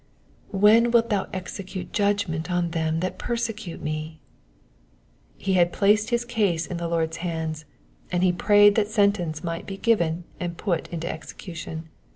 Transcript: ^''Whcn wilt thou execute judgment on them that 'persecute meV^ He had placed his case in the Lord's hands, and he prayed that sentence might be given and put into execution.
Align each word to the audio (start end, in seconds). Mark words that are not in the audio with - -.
^''Whcn 0.51 0.91
wilt 0.91 1.11
thou 1.11 1.27
execute 1.31 1.93
judgment 1.93 2.49
on 2.49 2.71
them 2.71 3.01
that 3.01 3.19
'persecute 3.19 3.83
meV^ 3.85 4.15
He 5.37 5.53
had 5.53 5.71
placed 5.71 6.09
his 6.09 6.25
case 6.25 6.65
in 6.65 6.77
the 6.77 6.87
Lord's 6.87 7.17
hands, 7.17 7.65
and 8.11 8.23
he 8.23 8.31
prayed 8.31 8.73
that 8.73 8.87
sentence 8.87 9.43
might 9.43 9.67
be 9.67 9.77
given 9.77 10.23
and 10.39 10.57
put 10.57 10.87
into 10.87 11.07
execution. 11.07 11.87